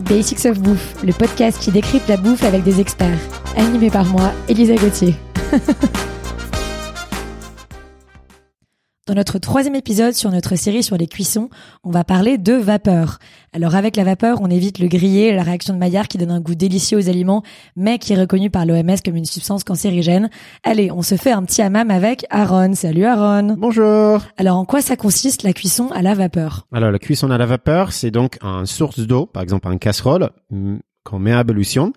Basics 0.00 0.46
of 0.46 0.58
Bouffe, 0.60 0.94
le 1.04 1.12
podcast 1.12 1.58
qui 1.60 1.70
décrypte 1.70 2.08
la 2.08 2.16
bouffe 2.16 2.44
avec 2.44 2.62
des 2.62 2.80
experts. 2.80 3.18
Animé 3.56 3.90
par 3.90 4.04
moi, 4.06 4.32
Elisa 4.48 4.74
Gauthier. 4.74 5.14
Dans 9.10 9.16
notre 9.16 9.40
troisième 9.40 9.74
épisode 9.74 10.14
sur 10.14 10.30
notre 10.30 10.54
série 10.54 10.84
sur 10.84 10.96
les 10.96 11.08
cuissons, 11.08 11.50
on 11.82 11.90
va 11.90 12.04
parler 12.04 12.38
de 12.38 12.52
vapeur. 12.52 13.18
Alors 13.52 13.74
avec 13.74 13.96
la 13.96 14.04
vapeur, 14.04 14.38
on 14.40 14.48
évite 14.48 14.78
le 14.78 14.86
grillé, 14.86 15.34
la 15.34 15.42
réaction 15.42 15.74
de 15.74 15.80
Maillard 15.80 16.06
qui 16.06 16.16
donne 16.16 16.30
un 16.30 16.38
goût 16.38 16.54
délicieux 16.54 16.96
aux 16.96 17.08
aliments, 17.08 17.42
mais 17.74 17.98
qui 17.98 18.12
est 18.12 18.20
reconnu 18.20 18.50
par 18.50 18.66
l'OMS 18.66 18.94
comme 19.04 19.16
une 19.16 19.24
substance 19.24 19.64
cancérigène. 19.64 20.30
Allez, 20.62 20.92
on 20.92 21.02
se 21.02 21.16
fait 21.16 21.32
un 21.32 21.42
petit 21.42 21.60
hammam 21.60 21.90
avec 21.90 22.24
Aaron. 22.30 22.74
Salut 22.74 23.04
Aaron. 23.04 23.56
Bonjour. 23.58 24.20
Alors 24.36 24.56
en 24.56 24.64
quoi 24.64 24.80
ça 24.80 24.94
consiste 24.94 25.42
la 25.42 25.54
cuisson 25.54 25.88
à 25.90 26.02
la 26.02 26.14
vapeur? 26.14 26.68
Alors 26.70 26.92
la 26.92 27.00
cuisson 27.00 27.32
à 27.32 27.36
la 27.36 27.46
vapeur, 27.46 27.90
c'est 27.90 28.12
donc 28.12 28.38
une 28.42 28.64
source 28.64 29.00
d'eau, 29.00 29.26
par 29.26 29.42
exemple 29.42 29.66
une 29.72 29.80
casserole 29.80 30.30
qu'on 31.04 31.18
met 31.18 31.32
à 31.32 31.40
ébullition. 31.40 31.92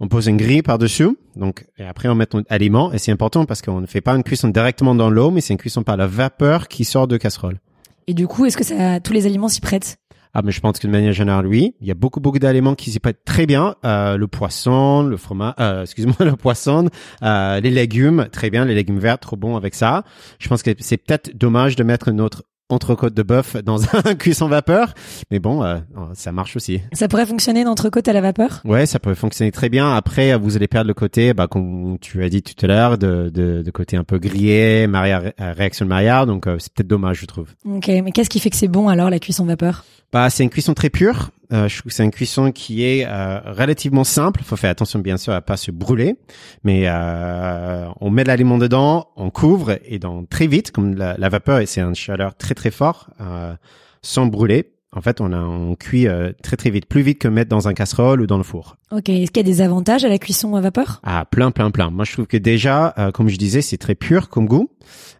On 0.00 0.08
pose 0.08 0.26
une 0.26 0.36
grille 0.36 0.62
par-dessus, 0.62 1.16
donc 1.36 1.66
et 1.78 1.84
après 1.84 2.08
on 2.08 2.14
met 2.14 2.26
notre 2.32 2.46
aliment. 2.50 2.92
Et 2.92 2.98
c'est 2.98 3.12
important 3.12 3.44
parce 3.44 3.62
qu'on 3.62 3.80
ne 3.80 3.86
fait 3.86 4.00
pas 4.00 4.14
une 4.14 4.22
cuisson 4.22 4.48
directement 4.48 4.94
dans 4.94 5.10
l'eau, 5.10 5.30
mais 5.30 5.40
c'est 5.40 5.52
une 5.54 5.58
cuisson 5.58 5.82
par 5.82 5.96
la 5.96 6.06
vapeur 6.06 6.68
qui 6.68 6.84
sort 6.84 7.08
de 7.08 7.16
casserole. 7.16 7.58
Et 8.06 8.14
du 8.14 8.26
coup, 8.26 8.46
est-ce 8.46 8.56
que 8.56 8.64
ça, 8.64 9.00
tous 9.00 9.12
les 9.12 9.26
aliments 9.26 9.48
s'y 9.48 9.60
prêtent? 9.60 9.98
Ah, 10.34 10.42
mais 10.42 10.52
je 10.52 10.60
pense 10.60 10.78
que 10.78 10.86
de 10.86 10.92
manière 10.92 11.12
générale, 11.12 11.46
oui. 11.46 11.74
Il 11.80 11.86
y 11.86 11.90
a 11.90 11.94
beaucoup, 11.94 12.20
beaucoup 12.20 12.38
d'aliments 12.38 12.74
qui 12.74 12.90
s'y 12.90 13.00
prêtent 13.00 13.24
très 13.24 13.46
bien. 13.46 13.74
Euh, 13.84 14.16
le 14.16 14.28
poisson, 14.28 15.02
le 15.02 15.16
fromage, 15.16 15.54
euh, 15.58 15.82
excuse-moi, 15.82 16.16
le 16.20 16.36
poisson, 16.36 16.88
euh, 17.22 17.60
les 17.60 17.70
légumes, 17.70 18.28
très 18.30 18.50
bien. 18.50 18.64
Les 18.64 18.74
légumes 18.74 18.98
verts, 18.98 19.18
trop 19.18 19.36
bon 19.36 19.56
avec 19.56 19.74
ça. 19.74 20.04
Je 20.38 20.48
pense 20.48 20.62
que 20.62 20.70
c'est 20.78 20.98
peut-être 20.98 21.36
dommage 21.36 21.76
de 21.76 21.82
mettre 21.82 22.10
notre 22.12 22.44
entrecôte 22.68 23.14
de 23.14 23.22
bœuf 23.22 23.56
dans 23.62 23.78
un 24.04 24.14
cuisson 24.14 24.48
vapeur, 24.48 24.94
mais 25.30 25.38
bon, 25.38 25.62
euh, 25.62 25.78
ça 26.14 26.32
marche 26.32 26.56
aussi. 26.56 26.80
Ça 26.92 27.08
pourrait 27.08 27.26
fonctionner 27.26 27.62
une 27.62 27.68
entrecôte 27.68 28.08
à 28.08 28.12
la 28.12 28.20
vapeur? 28.20 28.60
Ouais, 28.64 28.86
ça 28.86 28.98
peut 28.98 29.14
fonctionner 29.14 29.52
très 29.52 29.68
bien. 29.68 29.94
Après, 29.94 30.36
vous 30.36 30.56
allez 30.56 30.68
perdre 30.68 30.88
le 30.88 30.94
côté, 30.94 31.34
bah, 31.34 31.46
comme 31.46 31.98
tu 32.00 32.22
as 32.22 32.28
dit 32.28 32.42
tout 32.42 32.54
à 32.64 32.68
l'heure, 32.68 32.98
de, 32.98 33.30
de, 33.32 33.62
de 33.62 33.70
côté 33.70 33.96
un 33.96 34.04
peu 34.04 34.18
grillé, 34.18 34.86
Maria, 34.86 35.22
réaction 35.38 35.84
de 35.84 35.90
Maillard, 35.90 36.26
donc 36.26 36.46
euh, 36.46 36.56
c'est 36.58 36.72
peut-être 36.72 36.88
dommage, 36.88 37.20
je 37.20 37.26
trouve. 37.26 37.48
Ok, 37.64 37.88
mais 37.88 38.12
qu'est-ce 38.12 38.30
qui 38.30 38.40
fait 38.40 38.50
que 38.50 38.56
c'est 38.56 38.68
bon 38.68 38.88
alors 38.88 39.10
la 39.10 39.18
cuisson 39.18 39.44
vapeur? 39.44 39.84
Bah, 40.12 40.30
c'est 40.30 40.42
une 40.44 40.50
cuisson 40.50 40.74
très 40.74 40.90
pure. 40.90 41.30
Euh, 41.52 41.66
je 41.66 41.78
trouve 41.78 41.90
que 41.90 41.96
c'est 41.96 42.04
une 42.04 42.10
cuisson 42.10 42.52
qui 42.52 42.84
est 42.84 43.06
euh, 43.06 43.40
relativement 43.52 44.04
simple. 44.04 44.42
faut 44.42 44.56
faire 44.56 44.70
attention 44.70 44.98
bien 44.98 45.16
sûr 45.16 45.32
à 45.32 45.40
pas 45.40 45.56
se 45.56 45.70
brûler, 45.70 46.16
mais 46.62 46.84
euh, 46.86 47.88
on 48.00 48.10
met 48.10 48.24
l'aliment 48.24 48.58
dedans, 48.58 49.08
on 49.16 49.30
couvre 49.30 49.78
et 49.84 49.98
dans 49.98 50.24
très 50.26 50.46
vite, 50.46 50.72
comme 50.72 50.94
la, 50.94 51.28
vapeur 51.28 51.60
et 51.60 51.66
c'est 51.66 51.80
une 51.80 51.94
chaleur 51.94 52.36
très 52.36 52.54
très 52.54 52.70
fort, 52.70 53.10
euh, 53.20 53.54
sans 54.02 54.26
brûler. 54.26 54.72
En 54.96 55.02
fait, 55.02 55.20
on, 55.20 55.32
a, 55.32 55.38
on 55.38 55.74
cuit 55.74 56.08
euh, 56.08 56.32
très 56.42 56.56
très 56.56 56.70
vite, 56.70 56.86
plus 56.86 57.02
vite 57.02 57.18
que 57.18 57.28
mettre 57.28 57.50
dans 57.50 57.68
un 57.68 57.74
casserole 57.74 58.22
ou 58.22 58.26
dans 58.26 58.38
le 58.38 58.42
four. 58.42 58.76
Ok, 58.90 59.10
est-ce 59.10 59.30
qu'il 59.30 59.46
y 59.46 59.50
a 59.50 59.52
des 59.52 59.60
avantages 59.60 60.04
à 60.04 60.08
la 60.08 60.18
cuisson 60.18 60.54
à 60.54 60.62
vapeur? 60.62 61.00
Ah, 61.02 61.26
plein, 61.30 61.50
plein, 61.50 61.70
plein. 61.70 61.90
Moi, 61.90 62.06
je 62.06 62.12
trouve 62.14 62.26
que 62.26 62.38
déjà, 62.38 62.94
euh, 62.96 63.10
comme 63.10 63.28
je 63.28 63.36
disais, 63.36 63.60
c'est 63.60 63.76
très 63.76 63.94
pur 63.94 64.30
comme 64.30 64.46
goût. 64.46 64.70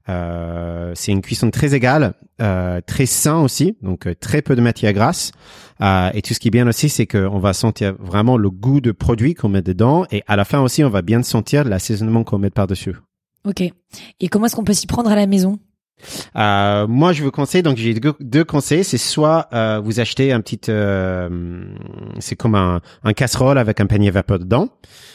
Euh, 0.09 0.93
c'est 0.95 1.13
une 1.13 1.21
cuisson 1.21 1.51
très 1.51 1.75
égale, 1.75 2.15
euh, 2.41 2.81
très 2.81 3.05
sain 3.05 3.41
aussi, 3.41 3.77
donc 3.83 4.07
euh, 4.07 4.15
très 4.19 4.41
peu 4.41 4.57
de 4.57 4.63
matière 4.63 4.95
grasse. 4.95 5.33
Euh, 5.83 6.11
et 6.15 6.23
tout 6.23 6.33
ce 6.33 6.41
qui 6.41 6.49
est 6.49 6.51
bien 6.51 6.67
aussi, 6.67 6.89
c'est 6.89 7.07
qu'on 7.07 7.39
va 7.39 7.53
sentir 7.53 7.95
vraiment 7.99 8.39
le 8.39 8.49
goût 8.49 8.81
de 8.81 8.91
produit 8.91 9.35
qu'on 9.35 9.51
met 9.51 9.61
dedans, 9.61 10.07
et 10.11 10.23
à 10.27 10.37
la 10.37 10.47
fin 10.47 10.61
aussi, 10.63 10.83
on 10.83 10.89
va 10.89 11.03
bien 11.03 11.23
sentir 11.23 11.65
l'assaisonnement 11.65 12.25
qu'on 12.25 12.39
met 12.39 12.49
par-dessus. 12.49 12.97
Ok. 13.45 13.61
Et 14.21 14.29
comment 14.29 14.47
est-ce 14.47 14.57
qu'on 14.57 14.65
peut 14.65 14.73
s'y 14.73 14.87
prendre 14.87 15.11
à 15.11 15.15
la 15.15 15.27
maison? 15.27 15.59
Euh, 16.37 16.87
moi, 16.87 17.13
je 17.13 17.23
vous 17.23 17.31
conseille, 17.31 17.63
donc 17.63 17.77
j'ai 17.77 17.95
deux, 17.95 18.15
deux 18.21 18.45
conseils. 18.45 18.85
C'est 18.85 18.99
soit 18.99 19.49
euh, 19.53 19.81
vous 19.83 20.01
achetez 20.01 20.33
un 20.33 20.41
petit, 20.41 20.61
euh, 20.69 21.65
c'est 22.19 22.37
comme 22.37 22.55
un, 22.55 22.81
un 23.05 23.13
casserole 23.13 23.59
avec 23.59 23.81
un 23.81 23.87
panier 23.87 24.11
vapeur 24.11 24.39
dedans. 24.39 24.69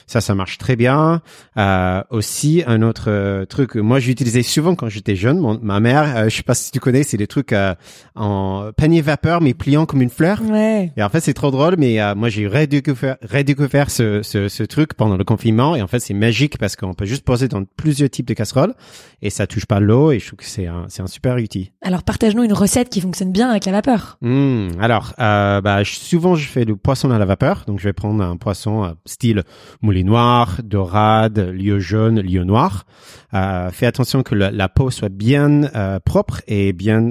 Ça, 0.06 0.20
ça 0.20 0.36
marche 0.36 0.58
très 0.58 0.76
bien. 0.76 1.22
Euh, 1.58 2.04
aussi, 2.10 2.62
un 2.68 2.82
autre 2.82 3.06
euh, 3.08 3.46
truc 3.46 3.72
que 3.72 3.80
moi 3.80 4.00
j'utilisais 4.00 4.44
souvent 4.44 4.76
quand 4.76 4.90
j'étais 4.90 5.16
jeune. 5.16 5.40
Mon, 5.40 5.58
ma 5.62 5.80
mère, 5.80 6.18
euh, 6.18 6.30
je 6.30 6.36
sais 6.36 6.44
pas 6.44 6.56
si 6.56 6.72
tu 6.72 6.80
connais, 6.82 7.04
c'est 7.04 7.16
des 7.16 7.26
trucs 7.26 7.54
euh, 7.54 7.74
en 8.16 8.72
panier 8.76 9.02
vapeur 9.02 9.42
mais 9.42 9.54
pliant 9.54 9.86
comme 9.86 10.02
une 10.02 10.10
fleur. 10.10 10.42
Ouais. 10.44 10.92
Et 10.98 11.04
en 11.04 11.08
fait, 11.08 11.22
c'est 11.22 11.34
trop 11.34 11.52
drôle, 11.52 11.76
mais 11.78 12.02
euh, 12.02 12.16
moi 12.16 12.28
j'ai 12.28 12.48
redécouvert, 12.48 13.16
redécouvert 13.32 13.90
ce, 13.90 14.22
ce, 14.24 14.50
ce 14.50 14.64
truc 14.64 14.94
pendant 14.94 15.16
le 15.16 15.24
confinement. 15.24 15.76
Et 15.76 15.82
en 15.82 15.88
fait, 15.88 16.00
c'est 16.00 16.14
magique 16.14 16.58
parce 16.58 16.76
qu'on 16.76 16.94
peut 16.94 17.06
juste 17.06 17.24
poser 17.24 17.48
dans 17.48 17.64
plusieurs 17.64 18.10
types 18.10 18.28
de 18.28 18.34
casseroles 18.34 18.74
et 19.22 19.30
ça 19.30 19.48
touche 19.48 19.66
pas 19.66 19.80
l'eau. 19.80 20.12
Et 20.12 20.20
je 20.20 20.28
trouve 20.28 20.40
que 20.40 20.46
c'est 20.46 20.68
un, 20.74 20.86
c'est 20.90 21.02
un 21.02 21.08
super 21.08 21.36
outil. 21.36 21.72
Alors 21.82 22.04
partage-nous 22.04 22.44
une 22.44 22.54
recette 22.54 22.90
qui 22.90 23.02
fonctionne 23.02 23.32
bien 23.32 23.50
avec 23.50 23.66
la 23.66 23.72
vapeur. 23.72 24.18
Hmm, 24.22 24.70
alors, 24.80 25.14
euh, 25.20 25.62
bah, 25.62 25.84
souvent 25.84 26.36
je 26.36 26.48
fais 26.48 26.66
du 26.66 26.76
poisson 26.76 27.12
à 27.12 27.18
la 27.18 27.26
vapeur. 27.26 27.64
Donc 27.68 27.80
je 27.80 27.86
vais 27.86 27.94
prendre 27.94 28.24
un 28.24 28.38
poisson 28.38 28.84
euh, 28.84 28.90
style 29.06 29.44
moulet 29.82 30.04
noir, 30.04 30.60
dorade, 30.64 31.40
lieu 31.40 31.80
jaune, 31.80 32.20
lieu 32.20 32.44
noir. 32.44 32.86
Euh, 33.34 33.70
fais 33.72 33.86
attention 33.86 34.24
que 34.24 34.36
la, 34.36 34.52
la 34.52 34.70
peau 34.70 34.90
soit 34.92 35.10
bien 35.10 35.70
propre 36.06 36.42
et 36.48 36.74
bien 36.74 37.10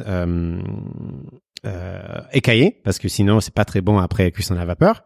écaillée, 2.32 2.80
parce 2.84 2.98
que 2.98 3.08
sinon 3.08 3.40
c'est 3.40 3.54
pas 3.54 3.64
très 3.64 3.80
bon 3.80 3.98
après 3.98 4.30
cuisson 4.32 4.54
à 4.54 4.58
la 4.58 4.64
vapeur. 4.64 5.04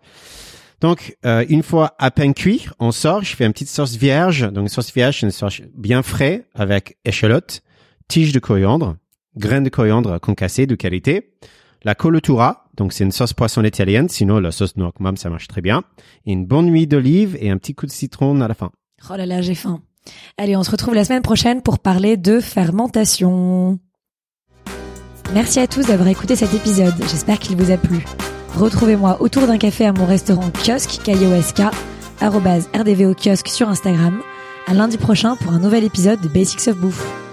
Donc, 0.80 1.16
euh, 1.24 1.44
une 1.48 1.62
fois 1.62 1.94
à 1.98 2.10
peine 2.10 2.34
cuit, 2.34 2.66
on 2.78 2.92
sort. 2.92 3.22
Je 3.24 3.34
fais 3.34 3.46
une 3.46 3.52
petite 3.52 3.68
sauce 3.68 3.96
vierge. 3.96 4.42
Donc, 4.52 4.64
une 4.64 4.68
sauce 4.68 4.92
vierge, 4.92 5.20
c'est 5.20 5.26
une 5.26 5.32
sauce 5.32 5.62
bien 5.74 6.02
frais 6.02 6.46
avec 6.54 6.98
échalote, 7.04 7.62
tige 8.08 8.32
de 8.32 8.38
coriandre, 8.38 8.96
graines 9.36 9.64
de 9.64 9.68
coriandre 9.68 10.20
concassées 10.20 10.66
de 10.66 10.74
qualité, 10.74 11.32
la 11.84 11.94
colotura, 11.94 12.68
donc 12.76 12.92
c'est 12.92 13.04
une 13.04 13.12
sauce 13.12 13.32
poisson 13.32 13.62
italienne, 13.62 14.08
sinon 14.08 14.40
la 14.40 14.50
sauce 14.50 14.76
noix 14.76 14.92
même 14.98 15.16
ça 15.16 15.30
marche 15.30 15.48
très 15.48 15.60
bien, 15.60 15.82
une 16.24 16.46
bonne 16.46 16.72
huile 16.72 16.88
d'olive 16.88 17.36
et 17.40 17.50
un 17.50 17.58
petit 17.58 17.74
coup 17.74 17.86
de 17.86 17.92
citron 17.92 18.40
à 18.40 18.48
la 18.48 18.54
fin. 18.54 18.70
Oh 19.10 19.16
là 19.16 19.26
là, 19.26 19.42
j'ai 19.42 19.54
faim. 19.54 19.80
Allez, 20.38 20.56
on 20.56 20.62
se 20.62 20.70
retrouve 20.70 20.94
la 20.94 21.04
semaine 21.04 21.22
prochaine 21.22 21.62
pour 21.62 21.78
parler 21.78 22.16
de 22.16 22.40
fermentation. 22.40 23.78
Merci 25.34 25.58
à 25.58 25.66
tous 25.66 25.86
d'avoir 25.86 26.08
écouté 26.08 26.36
cet 26.36 26.54
épisode. 26.54 26.94
J'espère 27.10 27.38
qu'il 27.38 27.56
vous 27.56 27.70
a 27.70 27.76
plu. 27.76 28.04
Retrouvez-moi 28.54 29.20
autour 29.20 29.46
d'un 29.46 29.58
café 29.58 29.86
à 29.86 29.92
mon 29.92 30.06
restaurant 30.06 30.50
kiosque 30.50 31.02
KIOSK, 31.02 31.62
RDVO 32.20 33.14
kiosque 33.14 33.48
sur 33.48 33.68
Instagram. 33.68 34.20
À 34.66 34.74
lundi 34.74 34.98
prochain 34.98 35.36
pour 35.36 35.52
un 35.52 35.58
nouvel 35.58 35.84
épisode 35.84 36.20
de 36.20 36.28
Basics 36.28 36.68
of 36.68 36.76
Bouffe. 36.78 37.25